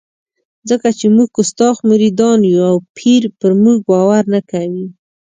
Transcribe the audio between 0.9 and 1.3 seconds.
چې موږ